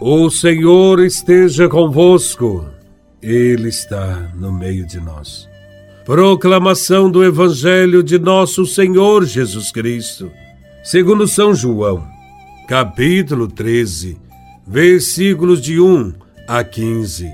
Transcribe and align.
O 0.00 0.30
Senhor 0.30 1.00
esteja 1.00 1.68
convosco, 1.68 2.64
Ele 3.20 3.68
está 3.68 4.30
no 4.36 4.52
meio 4.52 4.86
de 4.86 5.00
nós. 5.00 5.48
Proclamação 6.04 7.10
do 7.10 7.24
Evangelho 7.24 8.00
de 8.00 8.16
Nosso 8.16 8.64
Senhor 8.64 9.24
Jesus 9.24 9.72
Cristo, 9.72 10.30
segundo 10.84 11.26
São 11.26 11.52
João, 11.52 12.06
capítulo 12.68 13.48
13, 13.48 14.16
versículos 14.64 15.60
de 15.60 15.80
1 15.80 16.12
a 16.46 16.62
15. 16.62 17.28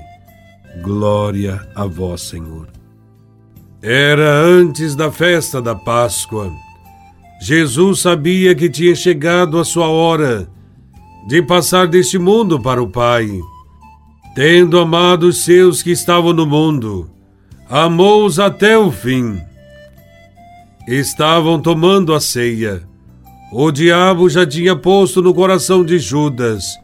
Glória 0.81 1.61
a 1.75 1.85
Vós, 1.85 2.21
Senhor. 2.21 2.67
Era 3.79 4.41
antes 4.41 4.95
da 4.95 5.11
festa 5.11 5.61
da 5.61 5.75
Páscoa. 5.75 6.51
Jesus 7.39 7.99
sabia 7.99 8.55
que 8.55 8.71
tinha 8.71 8.95
chegado 8.95 9.59
a 9.59 9.63
sua 9.63 9.87
hora 9.87 10.49
de 11.25 11.41
passar 11.41 11.87
deste 11.87 12.17
mundo 12.17 12.61
para 12.61 12.81
o 12.81 12.87
Pai. 12.87 13.29
Tendo 14.35 14.77
amado 14.77 15.27
os 15.27 15.43
seus 15.43 15.81
que 15.81 15.91
estavam 15.91 16.33
no 16.33 16.45
mundo, 16.45 17.09
amou-os 17.69 18.37
até 18.37 18.77
o 18.77 18.91
fim. 18.91 19.39
Estavam 20.87 21.59
tomando 21.59 22.13
a 22.13 22.19
ceia. 22.19 22.83
O 23.51 23.71
diabo 23.71 24.29
já 24.29 24.45
tinha 24.45 24.75
posto 24.75 25.21
no 25.21 25.33
coração 25.33 25.83
de 25.83 25.97
Judas, 25.97 26.77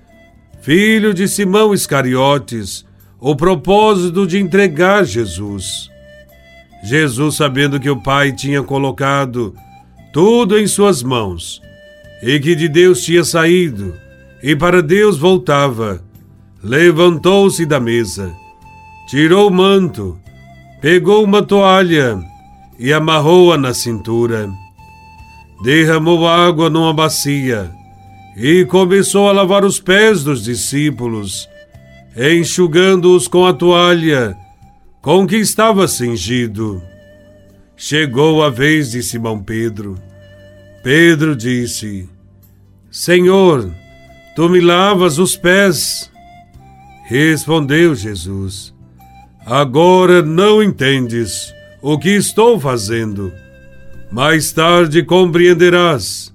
filho 0.61 1.13
de 1.13 1.27
Simão 1.27 1.73
Iscariotes, 1.73 2.85
o 3.19 3.35
propósito 3.35 4.25
de 4.25 4.39
entregar 4.39 5.03
Jesus. 5.03 5.89
Jesus, 6.83 7.35
sabendo 7.35 7.79
que 7.79 7.89
o 7.89 8.01
Pai 8.01 8.31
tinha 8.31 8.63
colocado 8.63 9.53
tudo 10.11 10.57
em 10.57 10.65
suas 10.65 11.03
mãos 11.03 11.61
e 12.23 12.39
que 12.39 12.55
de 12.55 12.67
Deus 12.67 13.03
tinha 13.03 13.23
saído, 13.23 13.93
e 14.43 14.55
para 14.55 14.81
Deus 14.81 15.17
voltava. 15.17 16.03
Levantou-se 16.63 17.65
da 17.65 17.79
mesa, 17.79 18.31
tirou 19.07 19.49
o 19.49 19.53
manto, 19.53 20.17
pegou 20.79 21.23
uma 21.23 21.41
toalha 21.41 22.19
e 22.77 22.93
amarrou-a 22.93 23.57
na 23.57 23.73
cintura. 23.73 24.49
Derramou 25.63 26.27
água 26.27 26.69
numa 26.69 26.93
bacia 26.93 27.71
e 28.35 28.65
começou 28.65 29.27
a 29.27 29.31
lavar 29.31 29.65
os 29.65 29.79
pés 29.79 30.23
dos 30.23 30.43
discípulos, 30.43 31.47
enxugando-os 32.15 33.27
com 33.27 33.45
a 33.45 33.53
toalha 33.53 34.35
com 35.01 35.25
que 35.25 35.37
estava 35.37 35.87
cingido. 35.87 36.81
Chegou 37.75 38.43
a 38.43 38.49
vez 38.49 38.91
de 38.91 39.01
Simão 39.01 39.41
Pedro. 39.41 39.97
Pedro 40.83 41.35
disse: 41.35 42.07
Senhor, 42.91 43.71
Tu 44.35 44.47
me 44.47 44.61
lavas 44.61 45.17
os 45.17 45.35
pés. 45.35 46.09
Respondeu 47.05 47.93
Jesus: 47.93 48.73
Agora 49.45 50.21
não 50.21 50.63
entendes 50.63 51.53
o 51.81 51.97
que 51.97 52.09
estou 52.09 52.59
fazendo. 52.59 53.33
Mais 54.11 54.51
tarde 54.51 55.03
compreenderás. 55.03 56.33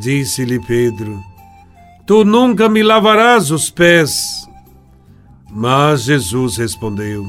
Disse-lhe 0.00 0.58
Pedro: 0.66 1.22
Tu 2.06 2.24
nunca 2.24 2.68
me 2.68 2.82
lavarás 2.82 3.50
os 3.50 3.70
pés. 3.70 4.48
Mas 5.48 6.04
Jesus 6.04 6.56
respondeu: 6.56 7.24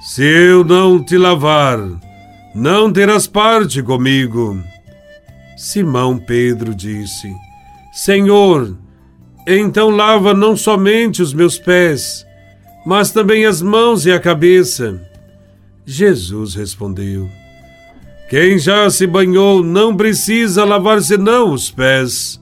Se 0.00 0.24
eu 0.24 0.64
não 0.64 1.02
te 1.02 1.16
lavar, 1.16 1.78
não 2.54 2.92
terás 2.92 3.26
parte 3.26 3.82
comigo. 3.82 4.60
Simão 5.56 6.18
Pedro 6.18 6.74
disse: 6.74 7.32
Senhor, 7.92 8.74
então 9.46 9.90
lava 9.90 10.32
não 10.32 10.56
somente 10.56 11.20
os 11.20 11.34
meus 11.34 11.58
pés, 11.58 12.24
mas 12.86 13.10
também 13.10 13.44
as 13.44 13.60
mãos 13.60 14.06
e 14.06 14.10
a 14.10 14.18
cabeça. 14.18 14.98
Jesus 15.84 16.54
respondeu: 16.54 17.28
Quem 18.30 18.58
já 18.58 18.88
se 18.88 19.06
banhou 19.06 19.62
não 19.62 19.94
precisa 19.94 20.64
lavar 20.64 21.02
senão 21.02 21.52
os 21.52 21.70
pés, 21.70 22.40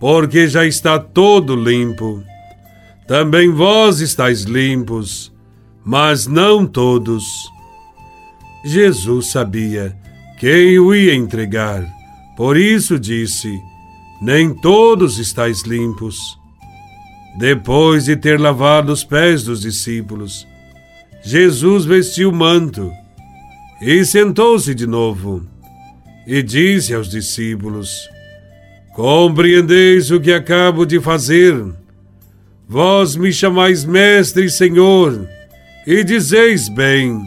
porque 0.00 0.48
já 0.48 0.66
está 0.66 0.98
todo 0.98 1.54
limpo. 1.54 2.20
Também 3.06 3.50
vós 3.50 4.00
estáis 4.00 4.42
limpos, 4.42 5.32
mas 5.84 6.26
não 6.26 6.66
todos. 6.66 7.24
Jesus 8.64 9.28
sabia 9.28 9.94
quem 10.40 10.80
o 10.80 10.92
ia 10.92 11.14
entregar, 11.14 11.86
por 12.36 12.56
isso 12.56 12.98
disse: 12.98 13.56
nem 14.24 14.54
todos 14.54 15.18
estáis 15.18 15.64
limpos. 15.64 16.38
Depois 17.38 18.06
de 18.06 18.16
ter 18.16 18.40
lavado 18.40 18.90
os 18.90 19.04
pés 19.04 19.44
dos 19.44 19.60
discípulos, 19.60 20.46
Jesus 21.22 21.84
vestiu 21.84 22.30
o 22.30 22.34
manto 22.34 22.90
e 23.82 24.02
sentou-se 24.02 24.74
de 24.74 24.86
novo 24.86 25.46
e 26.26 26.42
disse 26.42 26.94
aos 26.94 27.10
discípulos: 27.10 28.08
Compreendeis 28.94 30.10
o 30.10 30.18
que 30.18 30.32
acabo 30.32 30.86
de 30.86 30.98
fazer? 31.00 31.62
Vós 32.66 33.16
me 33.16 33.30
chamais 33.30 33.84
Mestre 33.84 34.46
e 34.46 34.50
Senhor, 34.50 35.28
e 35.86 36.02
dizeis 36.02 36.66
bem, 36.70 37.20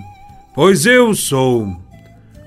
pois 0.55 0.83
eu 0.87 1.13
sou. 1.13 1.77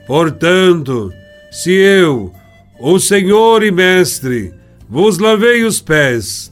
Portanto, 0.09 1.12
se 1.53 1.71
eu, 1.71 2.33
o 2.80 2.98
Senhor 2.98 3.62
e 3.62 3.70
Mestre, 3.70 4.54
vos 4.88 5.18
lavei 5.18 5.64
os 5.64 5.80
pés. 5.80 6.50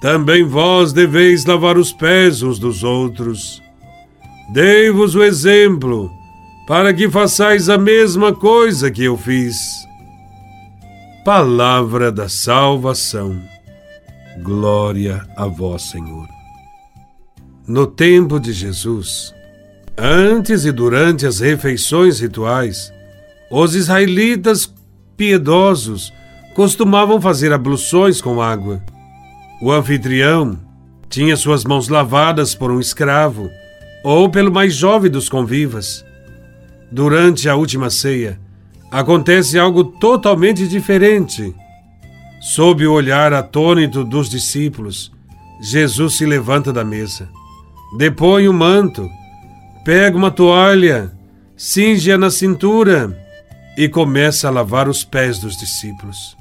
Também 0.00 0.44
vós 0.44 0.92
deveis 0.92 1.44
lavar 1.44 1.76
os 1.76 1.92
pés 1.92 2.42
uns 2.42 2.58
dos 2.58 2.84
outros. 2.84 3.60
Dei-vos 4.52 5.16
o 5.16 5.24
exemplo, 5.24 6.10
para 6.68 6.94
que 6.94 7.10
façais 7.10 7.68
a 7.68 7.76
mesma 7.76 8.32
coisa 8.32 8.90
que 8.90 9.02
eu 9.02 9.16
fiz. 9.16 9.56
Palavra 11.24 12.12
da 12.12 12.28
salvação. 12.28 13.42
Glória 14.42 15.26
a 15.36 15.46
vós, 15.46 15.82
Senhor. 15.82 16.28
No 17.66 17.86
tempo 17.88 18.38
de 18.38 18.52
Jesus, 18.52 19.34
antes 19.98 20.64
e 20.64 20.70
durante 20.70 21.26
as 21.26 21.40
refeições 21.40 22.20
rituais, 22.20 22.92
os 23.50 23.74
israelitas 23.74 24.72
piedosos 25.16 26.12
costumavam 26.54 27.20
fazer 27.20 27.52
abluções 27.52 28.20
com 28.20 28.40
água. 28.40 28.82
O 29.60 29.70
anfitrião 29.72 30.58
tinha 31.08 31.36
suas 31.36 31.64
mãos 31.64 31.88
lavadas 31.88 32.54
por 32.54 32.70
um 32.70 32.80
escravo 32.80 33.50
ou 34.04 34.30
pelo 34.30 34.52
mais 34.52 34.74
jovem 34.74 35.10
dos 35.10 35.28
convivas. 35.28 36.04
Durante 36.90 37.48
a 37.48 37.56
última 37.56 37.90
ceia, 37.90 38.38
acontece 38.90 39.58
algo 39.58 39.84
totalmente 39.84 40.66
diferente. 40.68 41.54
Sob 42.40 42.86
o 42.86 42.92
olhar 42.92 43.32
atônito 43.32 44.04
dos 44.04 44.28
discípulos, 44.28 45.12
Jesus 45.60 46.16
se 46.16 46.26
levanta 46.26 46.72
da 46.72 46.84
mesa, 46.84 47.28
depõe 47.96 48.46
o 48.46 48.52
manto, 48.52 49.08
pega 49.84 50.16
uma 50.16 50.30
toalha, 50.30 51.12
cinge-a 51.56 52.16
na 52.16 52.30
cintura 52.30 53.25
e 53.76 53.88
começa 53.88 54.48
a 54.48 54.50
lavar 54.50 54.88
os 54.88 55.04
pés 55.04 55.38
dos 55.38 55.56
discípulos. 55.56 56.36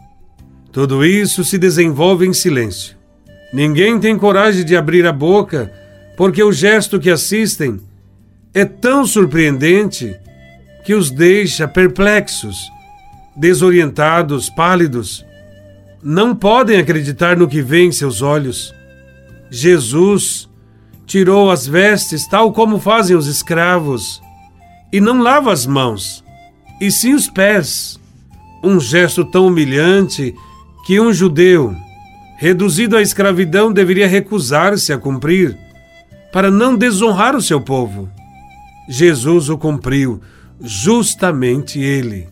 Tudo 0.71 1.05
isso 1.05 1.43
se 1.43 1.57
desenvolve 1.57 2.25
em 2.25 2.33
silêncio. 2.33 2.95
Ninguém 3.53 3.99
tem 3.99 4.17
coragem 4.17 4.63
de 4.63 4.75
abrir 4.75 5.05
a 5.05 5.11
boca, 5.11 5.71
porque 6.17 6.41
o 6.43 6.51
gesto 6.51 6.99
que 6.99 7.09
assistem 7.09 7.79
é 8.53 8.63
tão 8.63 9.05
surpreendente 9.05 10.15
que 10.85 10.93
os 10.93 11.11
deixa 11.11 11.67
perplexos, 11.67 12.57
desorientados, 13.35 14.49
pálidos. 14.49 15.25
Não 16.01 16.35
podem 16.35 16.77
acreditar 16.77 17.35
no 17.35 17.47
que 17.47 17.61
vê 17.61 17.83
em 17.83 17.91
seus 17.91 18.21
olhos. 18.21 18.73
Jesus 19.49 20.49
tirou 21.05 21.51
as 21.51 21.67
vestes, 21.67 22.27
tal 22.27 22.51
como 22.51 22.79
fazem 22.79 23.15
os 23.15 23.27
escravos, 23.27 24.21
e 24.91 24.99
não 24.99 25.21
lava 25.21 25.51
as 25.51 25.65
mãos 25.65 26.24
e 26.79 26.91
sim 26.91 27.13
os 27.13 27.29
pés. 27.29 27.99
Um 28.63 28.79
gesto 28.79 29.23
tão 29.23 29.47
humilhante 29.47 30.33
que 30.85 30.99
um 30.99 31.13
judeu, 31.13 31.75
reduzido 32.37 32.95
à 32.97 33.01
escravidão, 33.01 33.71
deveria 33.71 34.07
recusar-se 34.07 34.91
a 34.91 34.97
cumprir, 34.97 35.57
para 36.31 36.51
não 36.51 36.75
desonrar 36.75 37.35
o 37.35 37.41
seu 37.41 37.61
povo. 37.61 38.09
Jesus 38.87 39.49
o 39.49 39.57
cumpriu, 39.57 40.21
justamente 40.61 41.79
ele, 41.79 42.27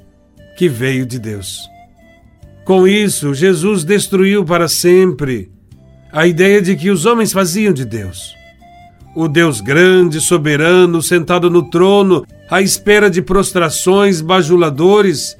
que 0.57 0.67
veio 0.67 1.05
de 1.05 1.19
Deus. 1.19 1.59
Com 2.65 2.87
isso, 2.87 3.33
Jesus 3.33 3.83
destruiu 3.83 4.45
para 4.45 4.67
sempre 4.67 5.51
a 6.11 6.27
ideia 6.27 6.61
de 6.61 6.75
que 6.75 6.91
os 6.91 7.05
homens 7.05 7.33
faziam 7.33 7.73
de 7.73 7.83
Deus. 7.83 8.35
O 9.15 9.27
Deus 9.27 9.61
grande, 9.61 10.21
soberano, 10.21 11.01
sentado 11.01 11.49
no 11.49 11.69
trono, 11.69 12.25
à 12.53 12.61
espera 12.61 13.09
de 13.09 13.19
prostrações 13.19 14.21
bajuladores, 14.21 15.35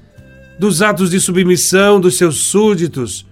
dos 0.58 0.82
atos 0.82 1.12
de 1.12 1.20
submissão 1.20 2.02
dos 2.02 2.18
seus 2.18 2.46
súditos, 2.46 3.24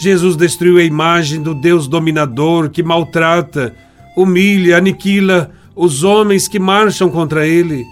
Jesus 0.00 0.34
destruiu 0.34 0.78
a 0.78 0.82
imagem 0.82 1.40
do 1.40 1.54
Deus 1.54 1.86
dominador 1.86 2.70
que 2.70 2.82
maltrata, 2.82 3.72
humilha, 4.16 4.78
aniquila 4.78 5.52
os 5.76 6.02
homens 6.02 6.48
que 6.48 6.58
marcham 6.58 7.08
contra 7.08 7.46
ele. 7.46 7.84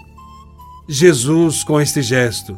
Jesus, 0.89 1.63
com 1.63 1.79
este 1.79 2.01
gesto, 2.01 2.57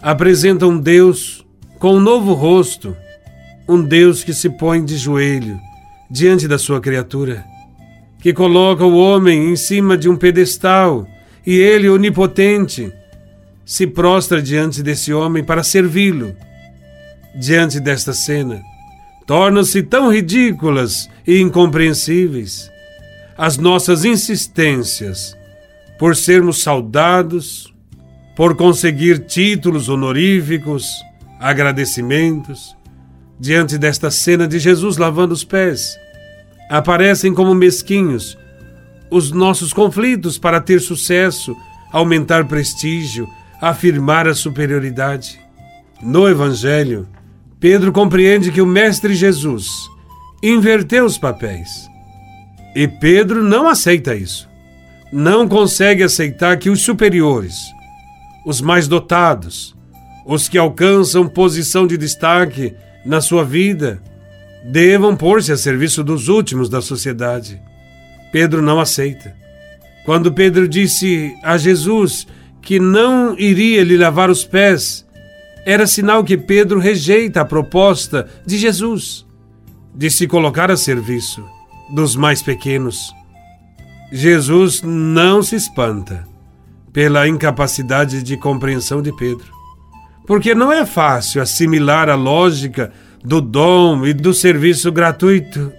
apresenta 0.00 0.66
um 0.66 0.78
Deus 0.80 1.44
com 1.78 1.96
um 1.96 2.00
novo 2.00 2.32
rosto, 2.32 2.96
um 3.68 3.82
Deus 3.82 4.24
que 4.24 4.32
se 4.32 4.48
põe 4.48 4.82
de 4.82 4.96
joelho 4.96 5.60
diante 6.10 6.48
da 6.48 6.56
sua 6.56 6.80
criatura, 6.80 7.44
que 8.22 8.32
coloca 8.32 8.86
o 8.86 8.96
homem 8.96 9.50
em 9.50 9.56
cima 9.56 9.98
de 9.98 10.08
um 10.08 10.16
pedestal 10.16 11.06
e 11.46 11.54
ele, 11.54 11.88
onipotente, 11.88 12.92
se 13.64 13.86
prostra 13.86 14.42
diante 14.42 14.82
desse 14.82 15.12
homem 15.12 15.44
para 15.44 15.62
servi-lo. 15.62 16.34
Diante 17.38 17.78
desta 17.78 18.12
cena, 18.12 18.62
tornam-se 19.26 19.82
tão 19.82 20.12
ridículas 20.12 21.08
e 21.26 21.40
incompreensíveis 21.40 22.70
as 23.36 23.58
nossas 23.58 24.04
insistências 24.04 25.36
por 25.98 26.16
sermos 26.16 26.62
saudados, 26.62 27.72
por 28.34 28.56
conseguir 28.56 29.26
títulos 29.26 29.88
honoríficos, 29.88 30.86
agradecimentos, 31.38 32.76
diante 33.38 33.76
desta 33.76 34.10
cena 34.10 34.48
de 34.48 34.58
Jesus 34.58 34.96
lavando 34.96 35.34
os 35.34 35.44
pés. 35.44 35.98
Aparecem 36.70 37.34
como 37.34 37.54
mesquinhos 37.54 38.36
os 39.10 39.30
nossos 39.30 39.72
conflitos 39.72 40.38
para 40.38 40.60
ter 40.60 40.80
sucesso, 40.80 41.56
aumentar 41.92 42.46
prestígio, 42.46 43.28
afirmar 43.60 44.26
a 44.26 44.34
superioridade. 44.34 45.38
No 46.02 46.28
Evangelho, 46.28 47.08
Pedro 47.58 47.92
compreende 47.92 48.52
que 48.52 48.60
o 48.60 48.66
Mestre 48.66 49.14
Jesus 49.14 49.66
inverteu 50.42 51.04
os 51.04 51.16
papéis. 51.16 51.88
E 52.74 52.86
Pedro 52.86 53.42
não 53.42 53.66
aceita 53.66 54.14
isso. 54.14 54.48
Não 55.12 55.48
consegue 55.48 56.02
aceitar 56.02 56.58
que 56.58 56.68
os 56.68 56.82
superiores, 56.82 57.56
os 58.44 58.60
mais 58.60 58.86
dotados, 58.86 59.74
os 60.26 60.48
que 60.48 60.58
alcançam 60.58 61.26
posição 61.26 61.86
de 61.86 61.96
destaque 61.96 62.74
na 63.04 63.20
sua 63.20 63.44
vida, 63.44 64.02
devam 64.64 65.16
pôr-se 65.16 65.52
a 65.52 65.56
serviço 65.56 66.02
dos 66.02 66.28
últimos 66.28 66.68
da 66.68 66.82
sociedade. 66.82 67.62
Pedro 68.36 68.60
não 68.60 68.78
aceita. 68.78 69.34
Quando 70.04 70.30
Pedro 70.30 70.68
disse 70.68 71.34
a 71.42 71.56
Jesus 71.56 72.26
que 72.60 72.78
não 72.78 73.34
iria 73.38 73.82
lhe 73.82 73.96
lavar 73.96 74.28
os 74.28 74.44
pés, 74.44 75.06
era 75.64 75.86
sinal 75.86 76.22
que 76.22 76.36
Pedro 76.36 76.78
rejeita 76.78 77.40
a 77.40 77.46
proposta 77.46 78.28
de 78.44 78.58
Jesus 78.58 79.24
de 79.94 80.10
se 80.10 80.26
colocar 80.26 80.70
a 80.70 80.76
serviço 80.76 81.42
dos 81.94 82.14
mais 82.14 82.42
pequenos. 82.42 83.10
Jesus 84.12 84.82
não 84.82 85.42
se 85.42 85.56
espanta 85.56 86.28
pela 86.92 87.26
incapacidade 87.26 88.22
de 88.22 88.36
compreensão 88.36 89.00
de 89.00 89.16
Pedro, 89.16 89.50
porque 90.26 90.54
não 90.54 90.70
é 90.70 90.84
fácil 90.84 91.40
assimilar 91.40 92.10
a 92.10 92.14
lógica 92.14 92.92
do 93.24 93.40
dom 93.40 94.04
e 94.04 94.12
do 94.12 94.34
serviço 94.34 94.92
gratuito 94.92 95.72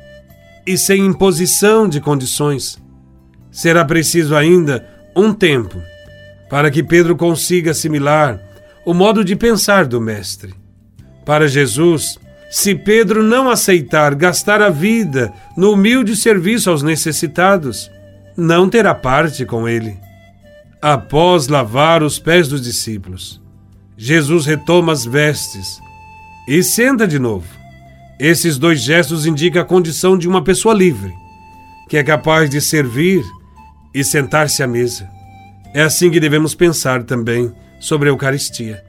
e 0.68 0.78
sem 0.78 1.06
imposição 1.06 1.88
de 1.88 2.02
condições. 2.02 2.78
Será 3.50 3.86
preciso 3.86 4.36
ainda 4.36 4.86
um 5.16 5.34
tempo 5.34 5.82
para 6.50 6.70
que 6.70 6.84
Pedro 6.84 7.16
consiga 7.16 7.72
assimilar 7.72 8.40
o 8.86 8.94
modo 8.94 9.24
de 9.24 9.36
pensar 9.36 9.86
do 9.86 10.00
Mestre. 10.00 10.54
Para 11.26 11.48
Jesus, 11.48 12.20
se 12.50 12.76
Pedro 12.76 13.24
não 13.24 13.50
aceitar 13.50 14.14
gastar 14.14 14.62
a 14.62 14.70
vida 14.70 15.34
no 15.56 15.72
humilde 15.72 16.16
serviço 16.16 16.70
aos 16.70 16.84
necessitados, 16.84 17.90
não 18.36 18.70
terá 18.70 18.94
parte 18.94 19.46
com 19.46 19.68
ele. 19.68 19.98
Após 20.82 21.48
lavar 21.48 22.04
os 22.04 22.20
pés 22.20 22.48
dos 22.48 22.62
discípulos, 22.62 23.42
Jesus 23.98 24.46
retoma 24.46 24.94
as 24.94 25.06
vestes 25.06 25.80
e 26.48 26.62
senta 26.62 27.08
de 27.08 27.18
novo. 27.18 27.57
Esses 28.20 28.58
dois 28.58 28.82
gestos 28.82 29.26
indicam 29.26 29.62
a 29.62 29.66
condição 29.66 30.18
de 30.18 30.28
uma 30.28 30.44
pessoa 30.44 30.74
livre, 30.74 31.14
que 31.88 31.98
é 31.98 32.04
capaz 32.04 32.50
de 32.50 32.60
servir 32.60 33.24
e 33.94 34.04
sentar-se 34.04 34.64
à 34.64 34.68
mesa. 34.68 35.08
É 35.74 35.84
assim 35.84 36.10
que 36.10 36.20
devemos 36.20 36.56
pensar 36.56 37.04
também 37.04 37.54
sobre 37.80 38.10
a 38.10 38.12
Eucaristia. 38.12 38.84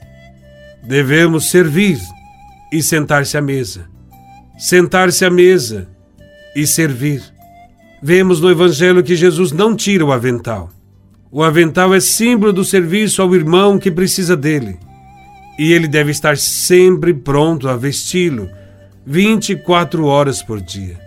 Devemos 0.83 1.51
servir 1.51 1.99
e 2.73 2.83
sentar-se 2.83 3.37
à 3.37 3.43
mesa. 3.43 3.87
Sentar-se 4.59 5.25
à 5.25 5.31
mesa 5.31 5.89
e 6.57 6.67
servir. 6.67 7.23
Vemos 8.03 8.41
no 8.41 8.51
Evangelho 8.51 9.03
que 9.03 9.15
Jesus 9.15 9.53
não 9.53 9.77
tira 9.77 10.05
o 10.05 10.13
avental. 10.13 10.71
O 11.31 11.43
avental 11.43 11.95
é 11.95 12.01
símbolo 12.01 12.53
do 12.53 12.65
serviço 12.65 13.21
ao 13.21 13.35
irmão 13.35 13.79
que 13.79 13.91
precisa 13.91 14.35
dele. 14.37 14.79
E 15.59 15.73
ele 15.73 15.87
deve 15.87 16.11
estar 16.11 16.39
sempre 16.39 17.13
pronto 17.13 17.69
a 17.69 17.77
vesti-lo, 17.77 18.49
24 19.11 20.05
horas 20.05 20.43
por 20.43 20.61
dia. 20.61 20.99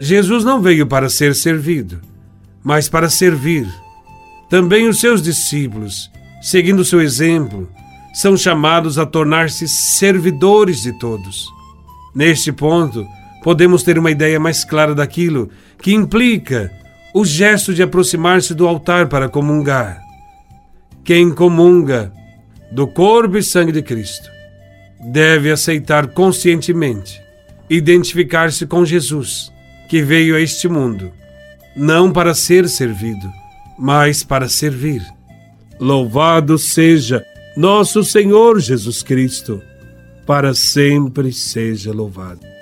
Jesus 0.00 0.44
não 0.44 0.62
veio 0.62 0.86
para 0.86 1.08
ser 1.08 1.34
servido, 1.34 2.00
mas 2.62 2.88
para 2.88 3.10
servir 3.10 3.66
também 4.48 4.86
os 4.86 5.00
seus 5.00 5.20
discípulos, 5.20 6.08
seguindo 6.40 6.84
seu 6.84 7.00
exemplo, 7.02 7.68
são 8.14 8.36
chamados 8.36 8.96
a 8.96 9.04
tornar-se 9.04 9.66
servidores 9.66 10.82
de 10.82 10.96
todos. 11.00 11.48
Neste 12.14 12.52
ponto, 12.52 13.04
podemos 13.42 13.82
ter 13.82 13.98
uma 13.98 14.12
ideia 14.12 14.38
mais 14.38 14.64
clara 14.64 14.94
daquilo 14.94 15.50
que 15.82 15.92
implica 15.92 16.70
o 17.12 17.24
gesto 17.24 17.74
de 17.74 17.82
aproximar-se 17.82 18.54
do 18.54 18.68
altar 18.68 19.08
para 19.08 19.28
comungar. 19.28 20.00
Quem 21.02 21.34
comunga 21.34 22.12
do 22.70 22.86
corpo 22.86 23.36
e 23.36 23.42
sangue 23.42 23.72
de 23.72 23.82
Cristo 23.82 24.35
deve 25.00 25.50
aceitar 25.50 26.08
conscientemente, 26.08 27.20
identificar-se 27.68 28.66
com 28.66 28.84
Jesus, 28.84 29.52
que 29.88 30.02
veio 30.02 30.36
a 30.36 30.40
este 30.40 30.68
mundo, 30.68 31.12
não 31.76 32.12
para 32.12 32.34
ser 32.34 32.68
servido, 32.68 33.30
mas 33.78 34.24
para 34.24 34.48
servir. 34.48 35.02
Louvado 35.78 36.58
seja 36.58 37.24
nosso 37.56 38.02
Senhor 38.02 38.58
Jesus 38.60 39.02
Cristo, 39.02 39.62
para 40.26 40.54
sempre 40.54 41.32
seja 41.32 41.92
louvado. 41.92 42.55